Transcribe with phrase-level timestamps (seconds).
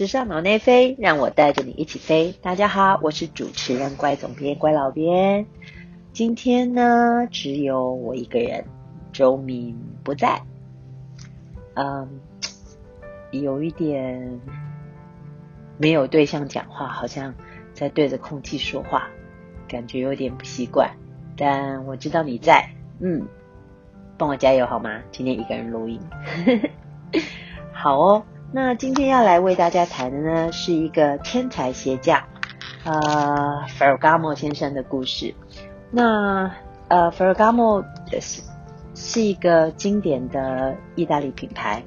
[0.00, 2.34] 时尚脑内飞，让我带着你一起飞。
[2.40, 5.44] 大家好，我是主持人乖总编乖老编。
[6.14, 8.64] 今天呢，只有我一个人，
[9.12, 10.40] 周敏不在。
[11.74, 12.08] 嗯，
[13.30, 14.40] 有一点
[15.76, 17.34] 没有对象讲话，好像
[17.74, 19.10] 在对着空气说话，
[19.68, 20.90] 感觉有点不习惯。
[21.36, 22.70] 但我知道你在，
[23.00, 23.28] 嗯，
[24.16, 25.02] 帮我加油好吗？
[25.12, 26.00] 今天一个人录音，
[27.70, 28.24] 好哦。
[28.52, 32.20] 那今天要来为大家谈的呢，是一个天才鞋匠，
[32.84, 35.32] 呃费尔伽莫先生的故事。
[35.90, 36.50] 那
[36.88, 37.84] 呃费尔伽莫
[38.20, 38.42] 是
[38.94, 41.80] 是一个经典的意大利品牌。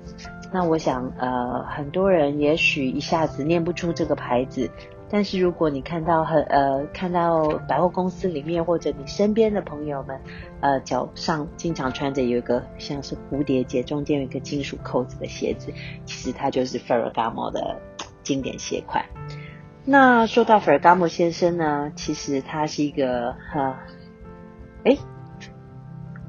[0.54, 4.70] 那我想，呃，很多人也许一下子念不出这个牌子。
[5.14, 10.20] 但是如果你看到很呃看到百货公司里面或者你身边的朋友们，
[10.60, 15.72] 呃脚上经常穿着有一个像是蝴蝶结，中间有一个金属扣子的鞋子，
[16.04, 17.80] 其实它就是 Ferragamo 的
[18.24, 19.06] 经典鞋款。
[19.86, 23.84] 那说到 Ferragamo 先生呢，其实他是一个哈，
[24.84, 24.98] 哎，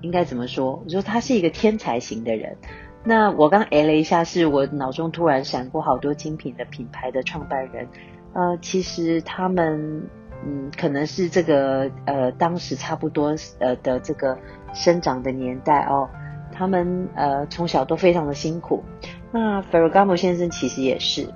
[0.02, 0.82] 应该怎么说？
[0.84, 2.58] 我说他是一个天才型的人。
[3.02, 7.88] 那我刚哎了一下，是我脑中突然闪过好多精品的品牌的创办人。
[8.34, 10.02] 呃，其实他们，
[10.44, 14.36] 嗯，可能是这个呃，当时差不多呃的这个
[14.74, 16.10] 生长的年代哦，
[16.52, 18.82] 他们呃从小都非常的辛苦。
[19.30, 21.32] 那费罗加莫先生其实也是，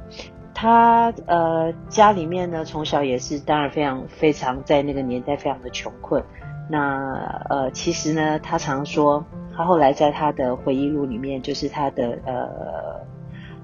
[0.52, 6.20] 他呃家里面呢从小也是，当然非常非常在那个年代非常的穷困。
[6.68, 7.14] 那
[7.48, 9.24] 呃其实呢，他常说，
[9.56, 12.18] 他后来在他的回忆录里面，就是他的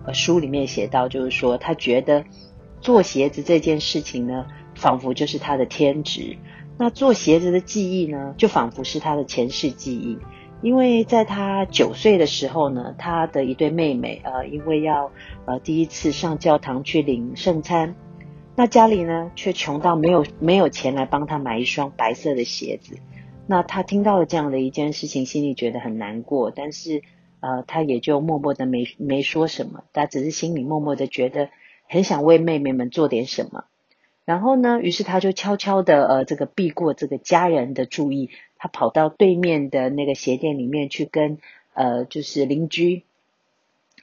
[0.06, 2.24] 呃书里面写到，就是说他觉得。
[2.84, 6.36] 做鞋子这件事情呢，仿佛就是他的天职。
[6.76, 10.18] 那做鞋子的记忆呢，就仿佛是他的前世记忆。
[10.60, 15.10] 因为在他九岁的时候呢，他的一对妹妹呃，因为要
[15.46, 17.94] 呃第一次上教堂去领圣餐，
[18.54, 22.98] 那家里呢却穷到没有没有钱来帮他买一双白色的鞋子。
[23.46, 27.02] 那他听到了这样的一件事情，心里觉得很难过，但是
[27.40, 31.48] 呃，他也就默默的没没说什么，他只是心里默默的觉得。
[31.94, 33.66] 很想为妹妹们做点什么，
[34.24, 41.38] 然后呢，于是他就悄悄的呃，这个避过这个家人的注意，他跑到对面的那个鞋店里面去跟
[41.72, 43.04] 呃，就是邻居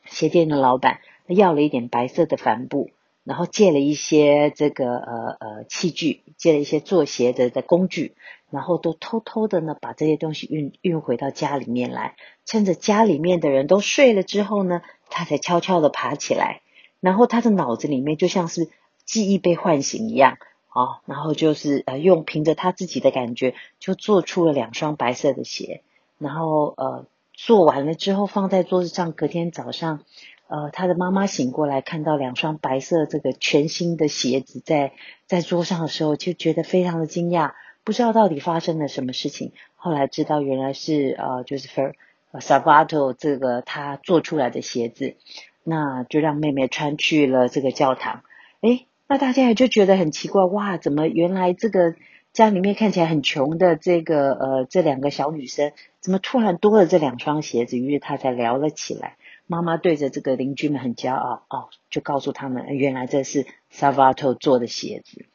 [0.05, 2.91] 鞋店的老板要了一点白色的帆布，
[3.25, 8.13] 然后借了一些这个呃呃器具，借了一些做鞋的的工具，
[8.51, 12.15] 然后都偷偷的呢把这些东西运运回到家里面来，
[12.45, 16.61] 趁着家里面的人都睡了之后呢，他才悄悄的爬起来。
[17.01, 18.69] 然后他的脑子里面就像是
[19.03, 20.37] 记忆被唤醒一样，
[20.69, 25.81] 啊，然后就是呃用凭着他自己的感觉就做出了两双白色的鞋，
[26.19, 30.01] 然后呃做完了之后放在桌子上，隔天早上，
[30.47, 34.93] 呃他的妈妈醒过来看到两双白色这个全新的鞋子在
[35.25, 37.53] 在桌上的时候，就觉得非常的惊讶，
[37.83, 39.53] 不知道到底发生了什么事情。
[39.75, 41.93] 后来知道原来是呃就是 For
[42.33, 45.15] Salvato 这个他做出来的鞋子。
[45.63, 48.23] 那就让妹妹穿去了这个教堂，
[48.61, 51.95] 诶，那大家也就觉得很奇怪，哇，怎么原来这个
[52.33, 57.77] 家里面看起来很穷的这个呃这两个小女生，怎么突然多了这两双鞋子？
[57.77, 59.17] 于是她才聊了起来。
[59.45, 65.25] 妈妈对着这个邻居们很骄傲，哦，就告诉他们，原来这是 Salvato 做的鞋子。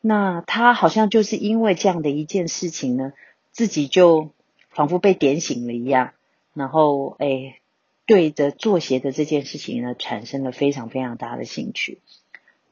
[0.00, 3.12] 那他好像就是因为这样的一件事情呢，
[3.52, 4.30] 自己就
[4.70, 6.12] 仿佛被点醒了一样，
[6.54, 7.59] 然后诶。
[8.10, 12.00] 对着做鞋的这件事情呢，产生了非常非常大的兴趣。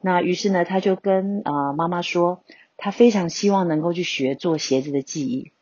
[0.01, 2.43] 那于是呢，他就跟啊妈妈说，
[2.75, 5.53] 他非常希望能够去学做鞋子的技艺。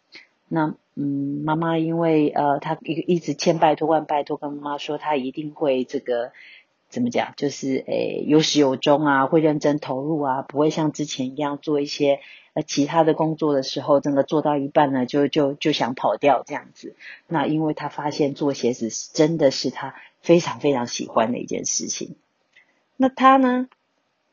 [0.47, 6.31] 那嗯，妈妈因为呃，他一一直千拜托万拜托，跟妈妈说他一定会这个
[6.89, 12.19] 怎么讲，就是诶有始有终啊，会认真投入啊，不会像之前一样做一些
[12.53, 12.63] 呃。
[12.63, 16.95] 其他的工作的时候，真的做到一半呢，就就就想跑掉这样子。
[17.27, 22.15] 那因为他发现做鞋子真的是他非常非常喜欢的一件事情。
[22.95, 23.67] 那他呢，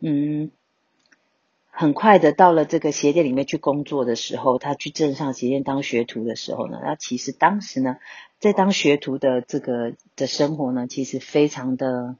[0.00, 0.50] 嗯，
[1.70, 7.96] 很快的到了这个鞋店里面去工作的时候，他去镇上鞋店当学徒的时候呢，那其实当时呢，
[8.38, 12.16] 在当学徒的这个的生活呢，其实非常的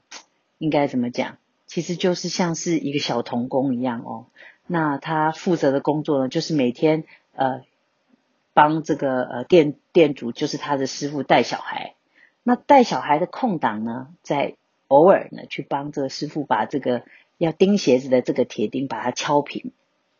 [0.57, 1.37] 应该怎么讲？
[1.67, 4.27] 其实就是像是一个小童工一样哦。
[4.67, 7.03] 那他负责的工作呢，就是每天
[7.33, 7.63] 呃
[8.53, 11.95] 帮这个呃店店主，就是他的师傅带小孩。
[12.43, 14.55] 那带小孩的空档呢，在
[14.87, 17.03] 偶尔呢去帮这个师傅把这个
[17.37, 19.71] 要钉鞋子的这个铁钉把它敲平。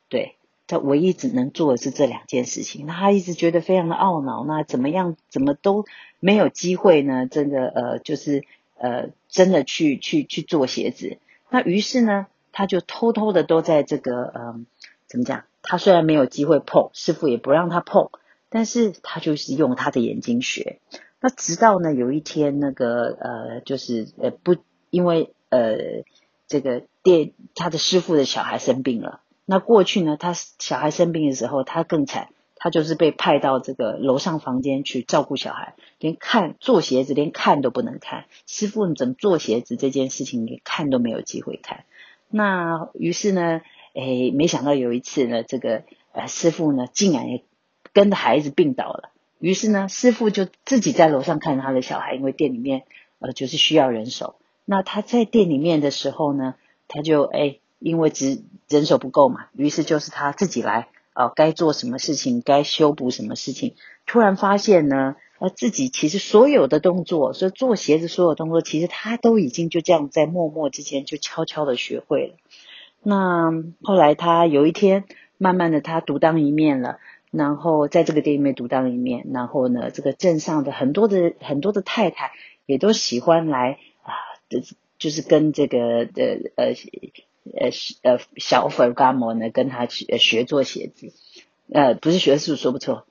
[0.10, 0.36] 对，
[0.68, 2.88] 他唯一只能做的是这两件事情。
[2.88, 5.86] 那他一直觉得非常的懊恼，那怎么样怎么都
[6.20, 7.28] 没有机会呢？
[7.28, 8.44] 真的呃就是
[8.78, 11.18] 呃真的去去去做鞋子。
[11.50, 14.66] 那于是呢，他就偷偷的都在这个嗯，
[15.08, 15.46] 怎么讲？
[15.62, 18.10] 他虽然没有机会碰，师傅也不让他碰，
[18.50, 20.80] 但是他就是用他的眼睛学。
[21.20, 24.56] 那直到呢有一天，那个呃，就是呃不，
[24.92, 26.04] 因为呃
[26.48, 29.22] 这个店他的师傅的小孩生病了。
[29.46, 32.30] 那过去呢，他小孩生病的时候，他更惨，
[32.66, 41.84] 他就是被派到这个楼上房间去照顾小孩，连看做鞋子连看都不能看，师傅怎么做鞋子这件事情连看都没有机会看。
[42.28, 43.62] 那于是呢，
[43.94, 47.44] 哎，没想到有一次呢，这个呃师傅呢竟然也
[47.94, 49.12] 跟着孩子病倒了。
[49.38, 52.82] 于是呢，师傅就自己在楼上看他的小孩，因为店里面
[53.20, 54.38] 呃就是需要人手。
[54.66, 56.56] 那他在店里面的时候呢，
[56.88, 63.74] 他就哎，因为只人手不够嘛，于是就是他自己来呃，该做什么事情，该修补什么事情。
[64.06, 72.36] 突然发现呢，呃，自己其实所有的动作，所以做鞋子所有动作，其实他都已经就这样在默默之间就悄悄的学会了。
[73.02, 73.52] 那
[73.82, 75.06] 后来他有一天，
[75.38, 77.00] 慢慢的他独当一面了。
[77.32, 82.32] 然后在这个店里面独当一面，然后呢，这个镇上的很多的很多的太太
[82.66, 84.14] 也都喜欢来啊，
[84.98, 86.74] 就是跟这个的呃
[87.54, 87.70] 呃
[88.04, 91.14] 呃小粉伽摩呢跟他学学做鞋子，
[91.72, 93.06] 呃不是学术说不错，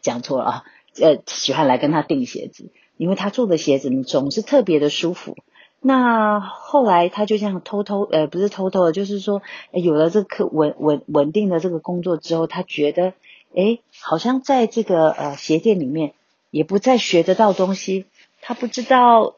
[0.00, 0.64] 讲错了啊，
[1.00, 5.36] 呃喜欢来跟他订鞋子，因为他做的鞋子总是特别的舒服。
[5.84, 9.42] 那后来他就这样偷偷，呃，不是偷偷的，就是说，
[9.72, 13.14] 有了这个稳稳稳定的这个工作之后，他觉得，
[13.52, 16.14] 哎，好像在这个呃鞋店里面
[16.52, 18.06] 也不再学得到东西，
[18.40, 19.34] 他不知道，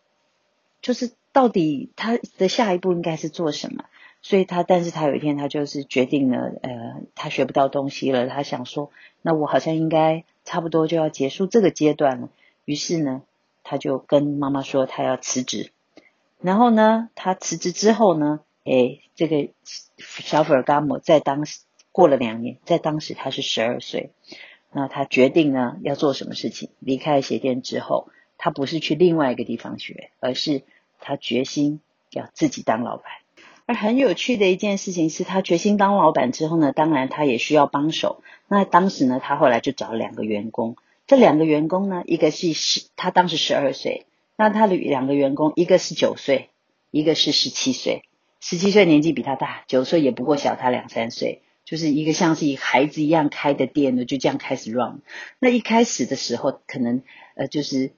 [0.82, 3.84] 就是到底他的下一步应该是做什么，
[4.22, 8.90] 所以他，但是他有一天他就是决定了，呃，他学不到东西了，他想说，
[9.20, 12.30] 那我好像应该差不多就要结束这个阶段了，
[12.64, 13.22] 于是呢，
[13.64, 15.72] 他就跟妈妈说，他要辞职。
[16.40, 19.48] 然后呢，他辞职之后呢，哎，这个
[19.96, 21.60] 小菲尔伽姆在当时
[21.90, 24.10] 过了两年，在当时他是十二岁，
[24.70, 26.70] 那他决定呢要做什么事情？
[26.78, 28.08] 离开鞋店之后，
[28.38, 30.62] 他不是去另外一个地方学，而是
[31.04, 31.80] 他决心
[32.10, 33.04] 要自己当老板。
[33.66, 38.22] 而很有趣的一件事情是他决心当老板之后呢，当然他也需要帮手。
[38.48, 44.06] 那当时呢，他后来就找了两个员工，这两个员工呢，一个是十，他当时十二岁。
[44.36, 46.50] 那他的两个员工，一个是九岁，
[46.90, 48.02] 一个是十七岁。
[48.40, 55.00] 十七岁年纪比他大，九岁也不过小他两三岁，就是一个像是一孩子一样开的店呢，就这样开始 run。
[55.38, 57.02] 那一开始的时候，可能
[57.34, 57.92] 呃就是。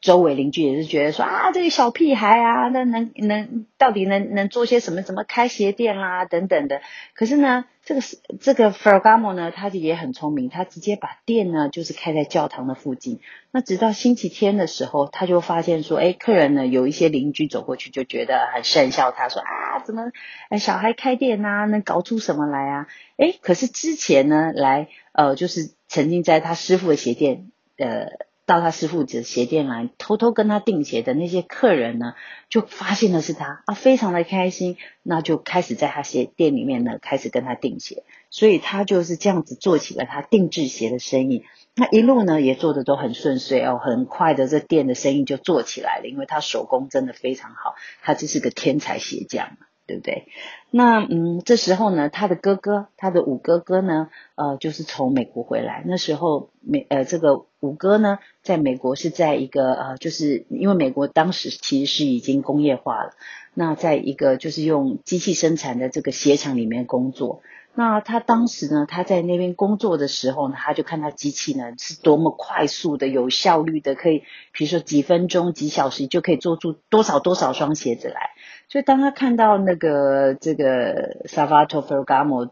[0.00, 5.02] 周围邻居也是觉得说啊，这个小屁孩啊，那能能到底能能做些什么？
[5.02, 6.80] 怎么开鞋店啦，等等的。
[7.14, 13.20] 可是呢，这个是这个 Fergamo 呢，他就也很聪明，他直接把店呢就是开在教堂的附近。
[13.50, 20.12] 那直到星期天的时候，他就发现说，哎，客人呢有一些邻居走过去就觉得很讪笑，他说啊，怎么
[20.50, 22.86] 哎小孩开店呐，能搞出什么来啊？
[23.16, 28.25] 哎，可是之前呢来呃，就是曾经在他师傅的鞋店呃。
[28.46, 32.14] 到他师傅的鞋店来，偷偷跟他订鞋的那些客人呢，
[32.48, 41.44] 就发现的是他啊，非常的开心，那就开始在他鞋店里面呢，开始跟他订鞋，所以他就是这样子做起了他定制鞋的生意。
[41.74, 49.58] 那一路呢也做的都很顺遂哦，很快的这店的生意就做起来了，因为他手工真的非常好，他就是个天才鞋匠。
[49.86, 50.26] 对不对？
[50.70, 55.82] 那嗯，这时候呢，他的哥哥，他的五哥哥呢，呃，就是从美国回来。
[55.86, 63.12] 那时候美呃，这个五哥呢，在美国是在一个呃，就是因为美国当时其实是已经工业化了，
[63.54, 67.42] 那在一个就是用机器生产的这个鞋厂里面工作。
[67.78, 78.30] 那他当时呢，他在那边工作的时候呢，他就看到机器呢是多么快速的、有效率的，可以比如说几分钟、几小时就可以做出多少多少双鞋子来。
[78.68, 82.50] 所以当他看到那个这个 s a v a t o Ferragamo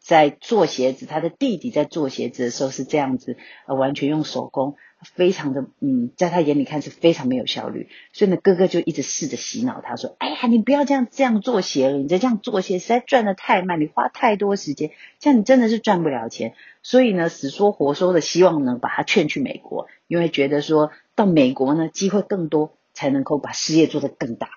[0.00, 4.76] 在做鞋子，他的弟弟在做鞋子的时候是这样子，呃，完全用手工，
[5.14, 7.88] 非常的，嗯，在他眼里看是非常没有效率。
[8.12, 24.50] 所以呢，哥哥就一直试着洗脑他说：“哎呀，你不要这样这样做鞋了，你再这样做鞋实在赚的太慢，你花太多时间，这样你真的是赚不了钱。”所以呢，死说活说的希望能把他劝去美国，因为觉得说到美国呢，机会更多，才能够把事业做得更大。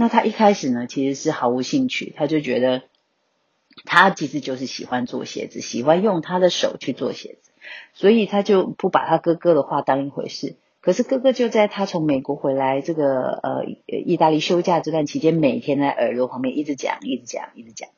[0.00, 2.82] 那他一开始呢，其实是毫无兴趣，他就觉得
[3.84, 7.50] 他其实就是喜欢做鞋子，喜欢用他的手去做鞋子，
[7.94, 10.54] 所以他就不把他哥哥的话当一回事。
[10.80, 17.88] 可是哥哥就在他从美国回来这个呃意大利休假这段期间，每天在耳朵旁边一直讲，一直讲，一直讲，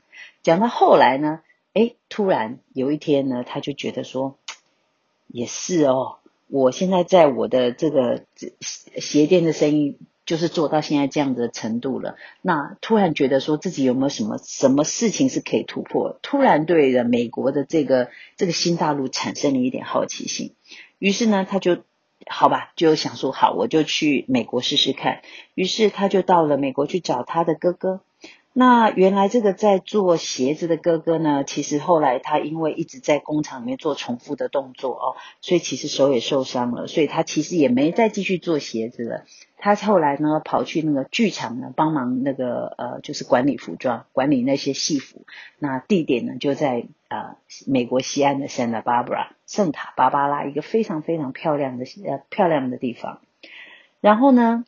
[0.42, 1.42] 讲到后来呢，
[1.74, 4.38] 哎，突然有一天呢，他就觉得说，
[5.26, 6.16] 也是哦，
[6.48, 8.24] 我现在在我的这个
[8.70, 9.98] 鞋店的生意。
[10.30, 12.14] 就是做到现在这样的程度了。
[12.40, 16.20] 那突然觉得说自己有没有什么什么事情是可以突破？
[16.22, 20.54] 突然对的美国的这个这个新大陆产生了一点好奇心。
[21.00, 21.78] 于是呢，他就
[22.28, 25.22] 好吧，就想说好，我就去美国试试看。
[25.56, 28.00] 于是他就到了美国去找他的哥哥。
[28.52, 39.24] 那原来这个在做鞋子的哥哥呢，其实后来他因为一直在工厂里面做重复的动作哦，所以其实手也受伤了，所以他其实也没再继续做鞋子了。
[39.56, 45.24] 他后来呢跑去那个剧场呢帮忙那个呃就是管理服装，管理那些戏服。
[45.60, 47.36] 那地点呢就在呃
[47.68, 53.20] 美国西岸的 Santa Barbara 圣塔芭芭拉一个非常非常漂亮的呃漂亮的地方。
[54.00, 54.64] 然后呢？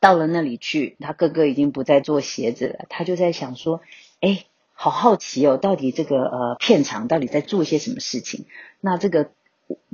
[0.00, 2.86] 到了那里去，他哥哥已经不再做鞋子了。
[2.88, 3.80] 他就在想说
[4.20, 8.46] ：“哎，好好奇哦，到底这个呃片场到底在做些什么事情？”
[8.80, 9.30] 那这个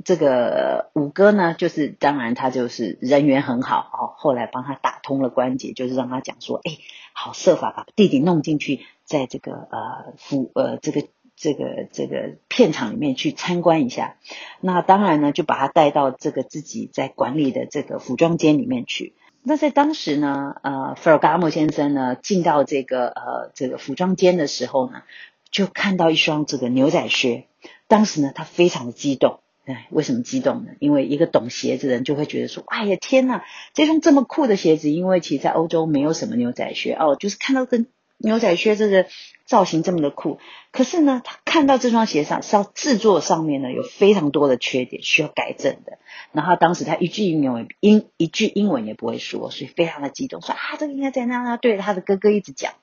[0.03, 4.13] 这个五哥呢，就是当然他就是人缘很好哦。
[4.17, 6.77] 后来帮他打通了关节，就是让他讲说：“哎，
[7.13, 14.17] 好设法把弟弟弄进去，在这个呃服呃这个这个这个片场里面去参观一下。”
[14.59, 19.13] 那当然呢，就把他带到这个自己在管理的这个服装间里面去。
[19.43, 25.03] 那在当时呢，呃，费尔加莫先生呢进到这个呃这个服装间的时候呢，
[25.49, 27.45] 就看到一双这个牛仔靴。
[27.87, 29.39] 当时呢，他非常的激动。
[29.65, 30.71] 哎，为什么激动呢？
[30.79, 33.43] 因为一个懂鞋子的人就会觉得说，哎呀天呐，
[33.73, 37.85] 这双这么酷的鞋子，因为其实在欧洲没有什么牛仔靴哦，就是看到跟
[38.19, 39.07] 牛仔靴这个
[39.45, 40.39] 造型这么的酷。
[40.71, 45.97] 可是呢，他看到这双鞋上是要制作上面呢有非常多的缺点需要改正的。
[46.31, 52.73] 然后当时他一句英文英一句英文也不会说，所以非常的激动，说啊这个应该在那，对着他的哥哥一直讲。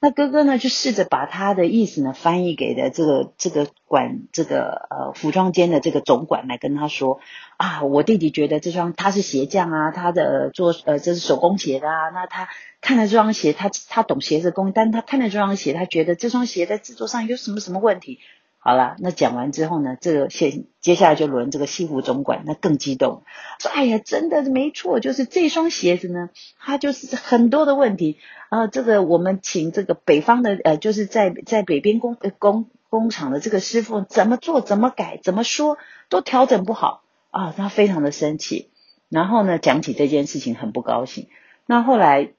[0.00, 7.20] 那哥哥呢就试着把他的意思呢翻译给的这个这个管这个呃服装间的这个总管来跟他说
[7.56, 12.48] 啊，我弟弟觉得这双他是鞋匠啊，他的做呃这是手工鞋的啊，那他
[12.80, 18.20] 看了这双鞋，他他懂鞋子工艺，但他看了这双鞋，他觉得这双鞋在制作上有什么什么问题。
[18.66, 23.22] 好了，那讲完之后呢，这个现接下来就轮这个西服总管，那更激动，
[23.60, 28.16] 说：“哎呀，真的没错，就是这双鞋子呢，它就是很多的问题
[28.48, 28.66] 啊。
[28.66, 35.76] 这个我们请这个北方的呃，就是在在北边工工工厂的这个师傅怎么做怎么改怎么说
[36.08, 37.02] 都调整不好
[37.32, 38.70] 啊，他非常的生气。
[39.10, 41.28] 然后呢，讲起这件事情很不高兴。
[41.66, 42.32] 那后来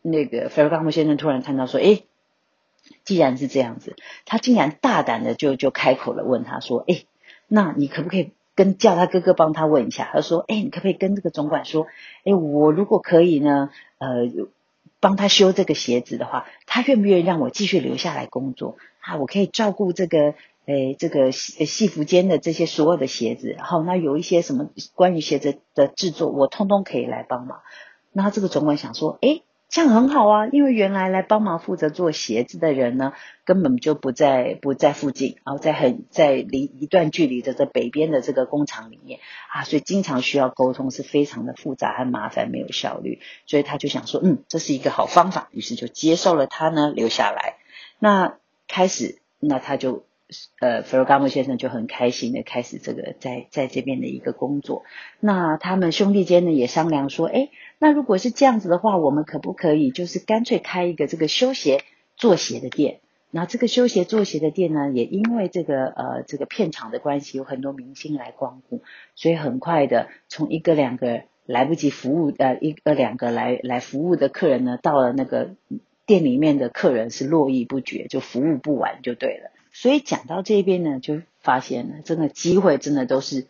[0.00, 2.02] 那个菲尔冈姆先生突然看到说，哎。
[3.04, 7.04] 既然是这样子，他竟然大胆的就就开口了，问他说：“哎，
[7.46, 10.08] 那你可不可以跟叫他哥哥帮他问一下？
[10.12, 11.86] 他说：哎，你可不可以跟这个总管说，
[12.24, 14.28] 哎，我如果可以呢，呃，
[14.98, 18.76] 帮他修这个鞋子的话，他愿不愿意让我继续留下来工作？
[19.00, 20.34] 啊，我可以照顾这个，
[20.66, 27.60] 哎，这个戏戏服间的这些所有的鞋子，然后那有一些什么关于鞋子的制作，我通通可以来帮忙。
[28.12, 33.12] 那这个总管想说：哎。”这样很好啊，因为原来来帮忙负责做鞋子的人呢，
[33.44, 39.18] 根本就不在不在附近，然后在很在离一段距离的这北边的这个工厂里面
[39.52, 43.20] 啊，所以经常需要沟通，是非常的复杂和麻烦，没有效率。
[43.46, 47.56] 所以他就想说，嗯，这是一个好方法，于是就接受了他呢，留下来。
[47.98, 48.36] 那
[48.68, 50.04] 开始，那他就
[50.60, 54.84] 呃，弗洛加姆先生就很开心的开始这个在在这边的一个工作。
[55.18, 57.50] 那他们兄弟间呢也商量说，哎。
[57.78, 61.82] 那如果是这样子的话，我们可不可以就是干脆开一个这个修鞋
[62.16, 63.00] 做鞋的店？
[63.30, 68.82] 那这个修鞋做鞋的店呢，也因为这个呃这个片场的关系，有很多明星来光顾，
[69.14, 75.50] 所以很快的从一个两个来不及服务呃一个两个来来服务的客人呢，到了那个
[76.06, 79.50] 店里面的客人是络绎不绝，就服务不完就对了。
[79.72, 83.48] 所以讲到这边呢，就发现了真的机会真的都是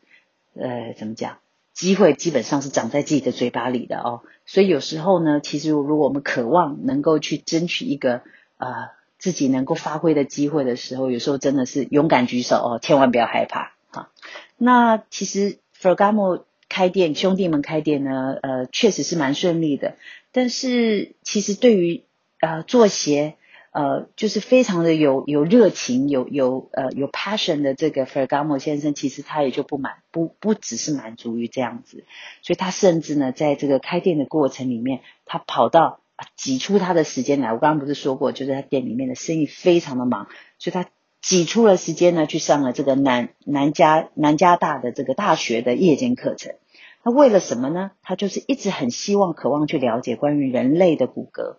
[0.55, 1.39] 呃怎么讲？
[1.77, 8.23] 机会基本上是长在自己的嘴巴里的哦，所以有时候呢，其实如果我们渴望能够去争取一个
[8.57, 14.09] 呃自己能够发挥的机会的时候，有时候真的是勇敢举手哦，千万不要害怕哈。
[14.57, 19.97] 那其实 Ferragamo 开店，兄弟们开店呢，呃，确实是蛮顺利的，
[20.33, 22.05] 但是其实对于
[22.41, 23.37] 呃做鞋。
[23.77, 32.05] 呃，就是非常的有有热情，有有呃有 passion 的这个 Ferragamo 先生，其实他也就不满不不只是满足于这样子，
[32.41, 36.01] 所以他甚至呢，在这个开店的过程里面，他跑到
[36.37, 37.53] 挤出他的时间来。
[37.53, 40.29] 我刚刚不是说过，就是他店里面的生意非常的忙，
[40.59, 40.89] 所以他
[41.21, 46.55] 挤出了时间呢，去上了这个南南加南加大的这个大学的夜间课程。
[47.03, 47.91] 那为了什么呢？
[48.03, 51.57] 他就是一直很希望、渴望去了解关于人类的骨骼。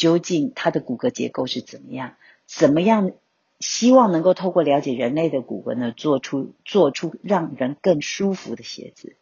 [0.00, 2.14] 究竟它的骨骼结构是怎么样？
[2.46, 3.12] 怎么样？
[3.58, 9.14] 希望能够透过了解人类的骨骼呢，做出做出让人更舒服的鞋子。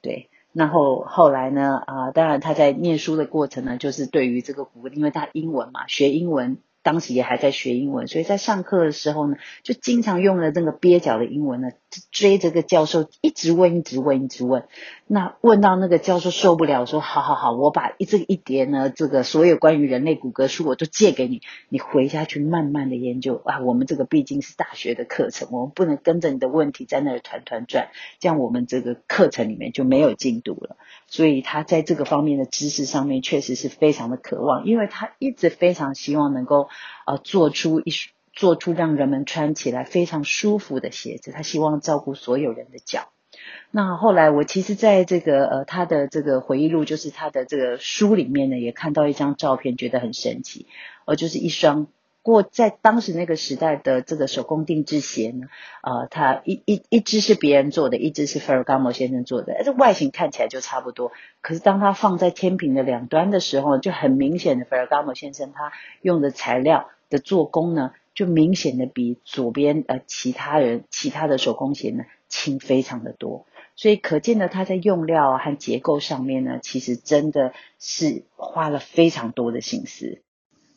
[0.00, 6.56] 对，然后后来呢，啊，当然他在念书的过程呢，就是对于这个古，因为他英文嘛，学英文。
[6.84, 11.70] 当时也还在学英文，所以在上课的时候呢，就经常用了那个蹩脚的英文呢，
[12.12, 14.64] 追着个教授一直问，一直问，一直问。
[15.06, 23.60] 那问到那个教授受不了，说：“好好好，我把一这一叠呢，这个所有关于人类骨骼书我都借给你，你回家去慢慢的研究啊。
[23.60, 27.88] 我们这个毕竟是大学的课程，我们不能跟着你的问题在那儿团团转，
[28.18, 30.76] 这样我们这个课程里面就没有进度了。
[31.14, 36.68] 所以他在这个方面的知识上面确实是非常的渴望，因为他一直非常希望能够。
[37.06, 37.92] 呃，做出一
[38.32, 43.10] 做出让人们穿起来非常舒服的鞋子，他希望照顾所有人的脚。
[43.70, 50.66] 那后来我其实在这个呃他的这个回忆录，就是他的这个书里面呢，也看到一张照片，觉得很神奇。
[51.04, 51.88] 呃，就是一双
[52.24, 55.46] 过在当时那个时代的这个手工定制鞋呢，
[55.82, 61.12] 呃，它一一一只是别人做的，一只是费尔加莫先生做的，这外形看起来就差不多。
[61.40, 65.70] 可是当他放在天平的两端的时候，就很明显的费尔加莫先生他
[66.02, 66.88] 用的材料。
[67.10, 80.22] 的做工呢，就明显的比左边呃其他人其他的手工鞋呢轻非常的多，所以可见的它在用料和结构上面呢，其实真的是花了非常多的心思。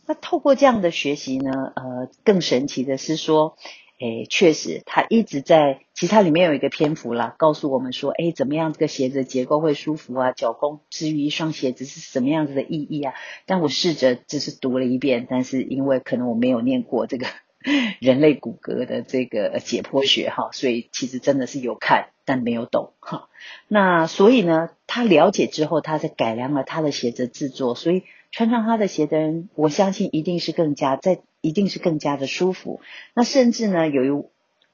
[0.08, 3.56] 那透过这样的学习呢，呃，更神奇的是说。
[4.00, 10.34] 诶，确实，他一直在，其实它里面有一个篇幅啦，告诉我们说，诶，怎么样这个鞋子结构会舒服啊？
[10.34, 13.16] 脚弓至于一双鞋子是什么样子的意义啊？
[13.48, 17.26] 但我试着只是读了一遍，但是因为可能我没有念过这个
[18.00, 23.30] 人类骨骼的这个解剖学哈，所以其实真的是有看，但没有懂哈。
[23.68, 31.20] 那所以呢，他了解之后，他在改良了他的鞋子制作，所以穿上他的鞋的人，我相信一定是更加在。
[31.40, 32.82] 一定是更加的舒服。
[33.14, 34.26] 那甚至呢，由于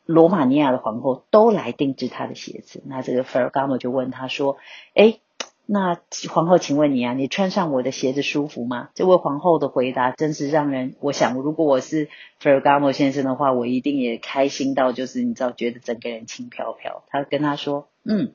[0.05, 4.57] 罗马尼亚的皇后都来定制他的鞋子，那这个费尔加莫就问他说
[4.95, 5.19] ：“哎，
[5.65, 5.99] 那
[6.31, 12.07] 皇后，请问你啊，你穿上我的鞋子舒服吗？”这位皇后的回答真是让人，我想如果我是
[12.39, 17.03] 费尔加莫先生的话，我一定也开心到就是你知道，觉得整个人轻飘飘。
[17.09, 18.33] 他跟他说：“嗯，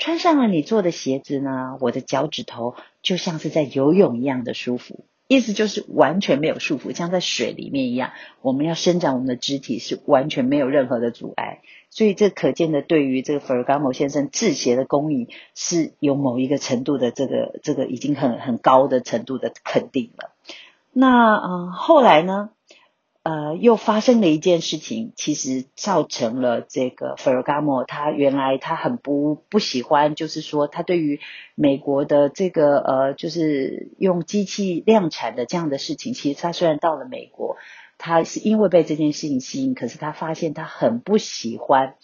[0.00, 8.10] 穿上了你做的鞋子呢，我的脚趾头就像是在游泳一样的舒服。”意思就是完全没有束缚，像在水里面一样，
[8.42, 20.32] 我们要伸展我们的肢体是完全没有任何的阻碍，所以这可见的对于这个弗尔加莫先生制鞋的工艺是有某一个程度的这个这个已经很很高的程度的肯定了。
[20.92, 22.50] 那嗯后来呢？
[23.22, 31.20] 呃，又发生了一件事情，其实造成了这个费尔加莫他原来他很不不喜欢，就是说他对于
[31.54, 37.58] 美国的这个呃，就是用机器量产的这样的事情，其实他虽然到了美国，
[37.98, 41.96] 他是因为被这件事情吸引，可是他发现他很不喜欢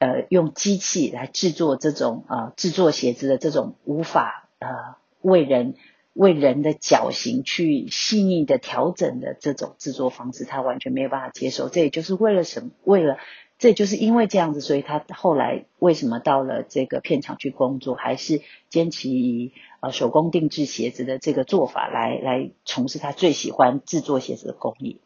[0.00, 5.76] 呃用机器来制作这种呃制作鞋子的这种无法呃为人。
[6.14, 11.68] 为人的脚型去细腻的调整的这种制作方式，他完全没有办法接受。
[11.68, 12.70] 这也就是为了什么？
[12.84, 13.16] 为了，
[13.58, 25.00] 这就是因为这样子，所以他后来为什么到了这个片场去工作，还是坚持以呃手工定制鞋子的这个做法来来从事他最喜欢制作鞋子的工艺。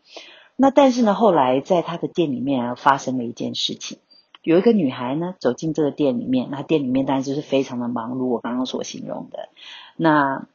[0.57, 3.97] 那但是呢，后来在他的店里面发生了一件事情，
[4.43, 9.49] 有一个女孩呢走进这个店里面，那店里面当然就是非常的忙碌，我刚刚所形容的
[9.97, 10.47] 那。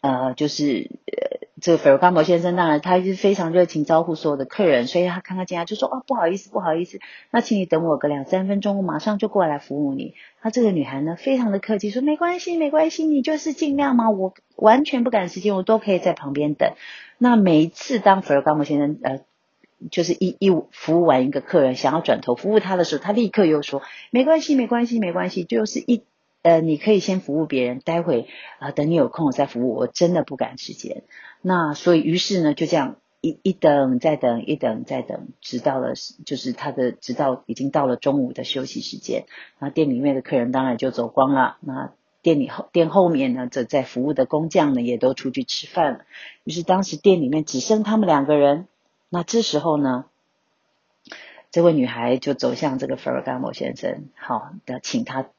[0.00, 16.72] 呃，就是呃，这个菲尔加摩先生，当然他是非常热情招呼所有的客人，所以他看到进来就说：“哦，不好意思，不好意思，那请你等我个两三分钟，我马上就过来服务你。”那这个女孩呢，非常的客气，说：“没关系，没关系，你就是尽量嘛，我完全不赶时间，我都可以在旁边等。”
[17.18, 19.20] 那每一次当菲尔加摩先生呃，
[19.90, 26.02] 就是一一服务完一个客人，想要转头服务他的时候，他立刻又说：“没关系，没关系，没关系，就是一。”
[26.44, 28.28] 呃，你可以先服务别人，待会
[28.58, 29.74] 啊，等你有空我再服务。
[29.74, 31.04] 我真的不赶时间。
[31.40, 35.94] 那所以，于是呢，就这样一一等再等，一等再等，直到了
[36.26, 39.24] 就是他的，直到已经到了中午的休息时间。
[39.58, 41.56] 那店里面的客人当然就走光了。
[41.60, 46.00] 那店里后店后面呢，这在服务的工匠呢，也都出去吃饭了。
[46.44, 48.68] 于是当时店里面只剩他们两个人。
[49.08, 50.04] 那这时候呢，
[51.50, 55.30] 这位女孩就走向这个费尔甘莫先生，好的，请他。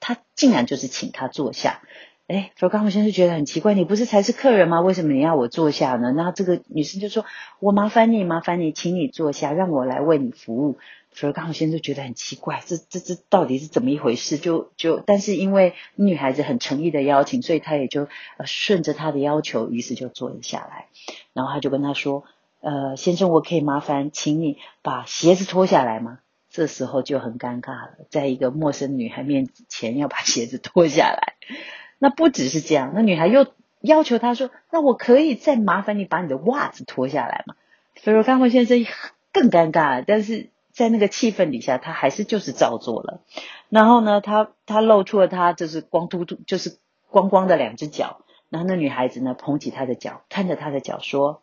[0.00, 1.82] 他竟然就是请他坐下，
[2.26, 4.80] 哎，弗刚先生觉得很奇怪，你不是才是客人吗？
[4.80, 6.12] 为什么你要我坐下呢？
[6.12, 7.24] 那这个女生就说
[7.58, 10.78] ：“我麻烦你，麻烦你，请你坐下，让我来为你服务。”
[11.10, 14.36] 弗刚先生觉得很奇怪，这这这到底是怎么一回事？
[14.36, 20.86] 就就，但是因为女孩子很诚意的邀请，所以他也就呃顺着他的要求，于是就坐了下来。
[21.32, 22.24] 然后他就跟他说
[22.60, 26.18] ：“呃，先生，我可以麻烦请你把鞋子脱下来吗？”
[26.50, 31.34] 这时候就很尴尬了，在一个陌生女孩面前要把鞋子脱下来。
[31.98, 33.46] 那不只是这样，那女孩又
[33.80, 37.54] 要求他说：“那我可以再麻烦你把你的袜子脱下来吗？”
[38.00, 38.86] 菲罗干莫先生
[39.32, 43.20] 更尴尬，但是在那个气氛底下，他还是就是照做了。
[43.68, 46.78] 然后呢，他他露出了他就是光秃秃，就是
[47.10, 48.20] 光光的两只脚。
[48.48, 51.42] 然后那女孩子呢，捧起他的脚，看着他的脚说：“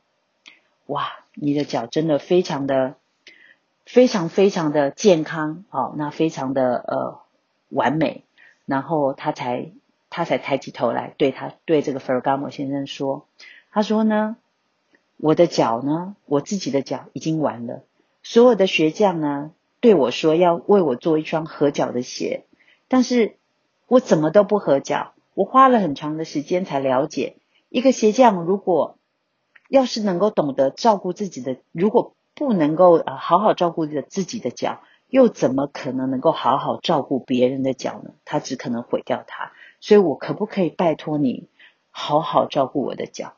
[0.87, 2.95] 哇，你的脚真的非常的、
[3.85, 7.19] 非常非常的健康哦，那非常的呃
[7.69, 8.23] 完美。”
[8.65, 9.71] 然后他才
[10.09, 13.27] 他才抬起头来，对他对这个菲尔加莫先生说
[13.71, 14.37] ：“他说呢，
[15.17, 17.83] 我的脚呢，我自己的脚已经完了。
[18.23, 22.45] 所有的鞋匠呢，对我说要为我做一双合脚的鞋，
[22.87, 23.37] 但是
[23.87, 27.35] 我怎么都不合脚。”我花了很长的时间才了解，
[27.67, 28.97] 一个鞋匠如果
[29.67, 38.11] 要是能够懂得照顾自己的，如果不能够呃好好照顾着自己的脚，又怎么可能能够好好照顾别人的脚呢？
[38.25, 39.51] 他只可能毁掉它。
[39.79, 41.47] 所以我可不可以拜托你
[41.89, 43.33] 好好照顾我的脚？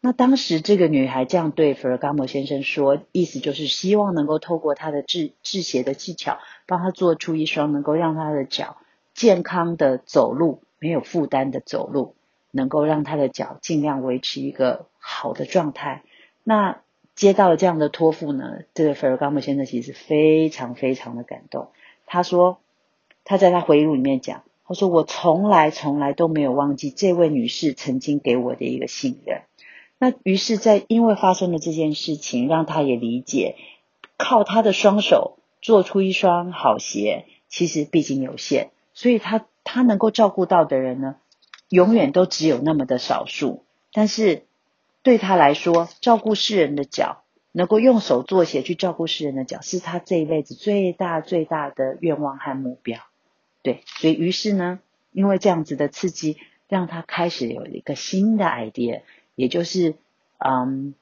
[0.00, 8.76] 那当时这个女孩这样对弗尔加莫先生说，意思就是希望能够透过他的制制鞋的技巧，帮他做出一双能够让他的脚
[9.14, 10.62] 健康的走路。
[10.78, 12.14] 没有负担的走路，
[12.50, 16.02] 能够让他的脚尽量维持一个好的状态。
[16.44, 16.82] 那
[17.16, 21.70] 接到了这样的托付呢，这个菲尔冈姆先生其实非常非常的感动。
[22.06, 22.60] 他说，
[23.24, 29.40] 他在他回忆录里面讲，他说我从来从来都没有忘记这位女士曾经给我的一个信任。
[29.98, 33.56] 那于是，在因为发生了这件事情，让他也理解，
[34.16, 39.46] 靠他的双手做出一双好鞋，其实毕竟有限，所以他。
[39.68, 41.16] 他能够照顾到的人呢，
[41.70, 43.64] 永远都只有那么的少数。
[43.92, 44.45] 但是
[45.06, 52.98] 对他来说，照顾世人的脚，能够用手做鞋去照顾世人的脚，是他这一辈子最大最大的愿望和目标。
[53.62, 54.80] 对，所以于是呢，
[55.12, 59.02] 因为这样子的刺激，让他开始有一个新的 idea，
[59.36, 59.94] 也就是
[60.38, 60.96] 嗯，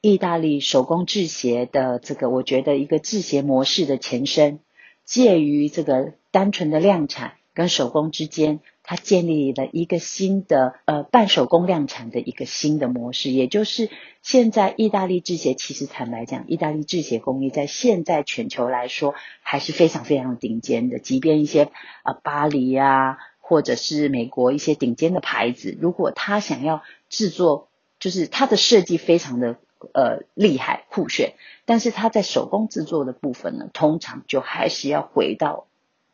[0.00, 4.58] 意大利手工制鞋的这个，我觉得一个制鞋模式的前身，
[5.04, 7.34] 介于这个单纯的量产。
[7.54, 13.90] 跟手工之间，它建立了一个新的呃半手工量产的一个新的模式，也就是
[14.22, 20.98] 现在意大利制鞋，其实坦白讲，意大利制鞋工艺在现在全球来说还是非常非常顶尖的。
[20.98, 21.70] 即便一些
[22.02, 27.68] 啊巴黎啊，或者是美国一些顶尖的牌子，如果他想要制作，
[28.00, 29.56] 就是它的设计非常的
[29.92, 31.34] 呃厉害酷炫，
[31.66, 35.66] 但是它在手工制作的部分呢，通常就还是要回到。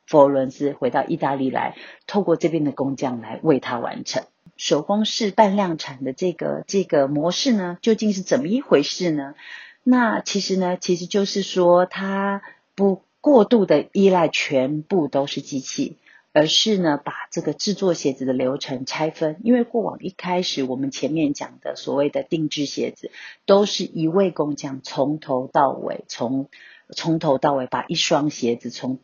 [0.09, 4.25] 佛罗伦斯回到意大利来，透过这边的工匠来为他完成
[4.57, 9.35] 手工式半量产的这个这个模式呢，究竟是怎么一回事呢？
[9.85, 12.43] 那其实呢，其实就是说，它
[12.75, 15.97] 不过度的依赖全部都是机器，
[16.33, 19.37] 而是呢，把这个制作鞋子的流程拆分。
[19.45, 23.11] 因为过往一开始我们前面讲的所谓的定制鞋子，
[23.47, 26.49] 都是一位工匠从头到尾，从
[26.95, 28.99] 从头到尾把一双鞋子从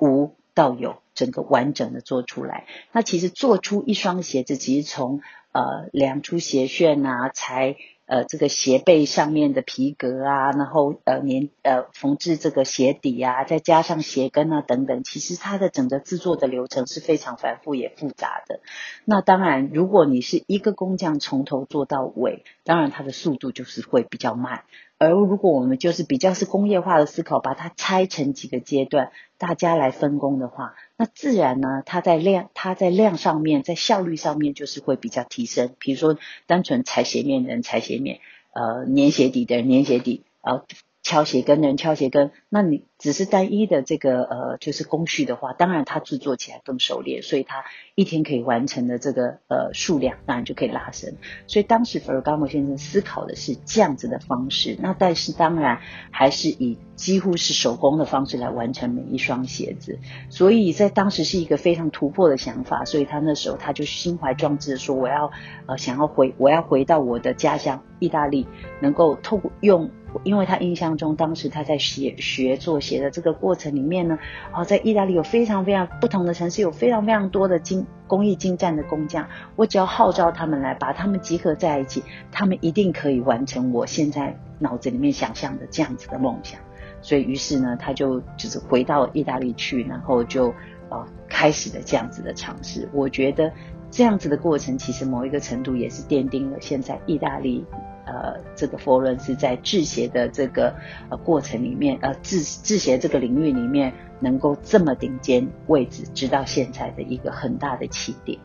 [0.00, 2.66] 无到有，整个完整的做出来。
[2.92, 5.20] 那其实做出一双鞋子，其实从
[5.52, 18.60] 呃量出鞋楦啊，裁呃这个鞋背上面的皮革啊，然后呃粘呃缝制这个鞋底啊，再加上鞋跟啊等等，其实它的整个制作的流程是非常繁复也复杂的。
[19.04, 24.64] 那当然，如果你是一个工匠从头做到尾，当然它的速度就是会比较慢。
[25.00, 35.74] 而如果我们就是比较是工业化的思考，把它拆成几个阶段，大家来分工的话，那自然呢，它在量，它在量上面，在效率上面就是会比较提升。
[35.78, 38.20] 比如说，单纯裁鞋面的人裁鞋面，
[38.52, 40.64] 呃，粘鞋底的人粘鞋底，呃。
[41.02, 51.14] 敲鞋跟人敲鞋跟，那你只是单一的这个呃，就是工序的话，当然它制作起来更熟练，所以它一天可以完成的这个呃数量，当然就可以拉升。
[51.46, 65.30] 所以当时弗尔加莫先生思考的是这样子的方式，那但是当然还是以几乎是手工的方式来完成每一双鞋子，所以在当时是一个非常突破的想法，所以他那时候他就心怀壮志说，我要
[65.64, 68.46] 呃想要回我要回到我的家乡意大利，
[68.82, 69.90] 能够透过用。
[70.24, 74.18] 因为他印象中，当时他在写学做鞋的这个过程里面呢，
[74.52, 79.28] 哦，在意大利有非常非常不同的城市，有非常非常多的精工艺精湛的工匠。
[79.56, 86.60] 我只要号召他们来，把他们集合在一起，他们一定可以完成我现在脑子里面想象的这样子的梦想。
[87.02, 90.52] 所以，于是呢，他就就是回到意大利去，然后就
[90.90, 92.86] 呃开始了这样子的尝试。
[92.92, 93.50] 我觉得
[93.90, 97.64] 这样子的过程，其实某一个程度也是奠定了现在意大利。
[98.06, 100.74] 呃这个佛伦斯在制鞋的这个
[101.10, 108.36] 呃过程里面，呃制制鞋这个领域里面能够这么顶尖位置，直到现在的一个很大的起点。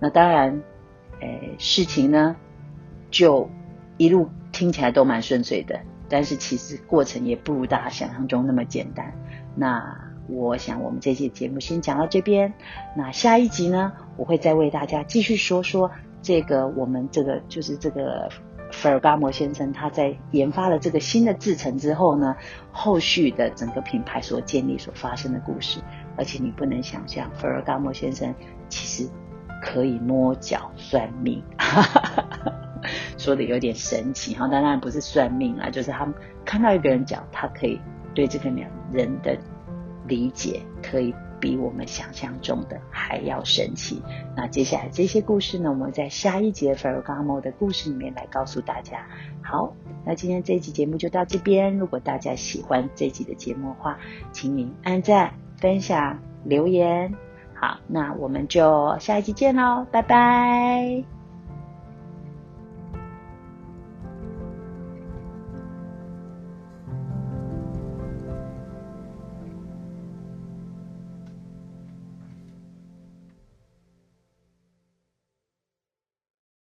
[0.00, 0.60] 那当然，
[1.20, 2.34] 诶事情呢
[3.08, 3.48] 就
[3.98, 5.78] 一路听起来都蛮顺遂的，
[6.08, 9.12] 但是其实过程也不如大家想象中那么简单。
[9.54, 12.54] 那我想我们这期节目先讲到这边，
[12.96, 15.90] 那下一集呢，我会再为大家继续说说
[16.22, 18.30] 这个我们这个就是这个
[18.72, 22.34] 菲尔伽摩先生他在研发了这个新的制程之后呢，
[22.72, 25.80] 后续的整个品牌所建立所发生的故事。
[26.16, 28.34] 而且你不能想象，菲尔伽摩先生
[28.70, 29.10] 其实
[29.60, 31.42] 可以摸脚算命，
[33.18, 34.48] 说的有点神奇哈。
[34.48, 36.14] 当然不是算命啊，就是他们
[36.46, 37.78] 看到一个人脚，他可以
[38.14, 39.36] 对这个两人的。
[40.06, 44.02] 理解可以比我们想象中的还要神奇。
[44.36, 49.06] 那接下来这些故事呢，我们在下一节 Ferragamo 的故事里面来告诉大家。
[49.42, 51.76] 好，那今天这一集节目就到这边。
[51.76, 53.98] 如果大家喜欢这集的节目的话，
[54.32, 57.14] 请您按赞、分享、留言。
[57.54, 61.13] 好，那我们就下一集见喽，拜拜。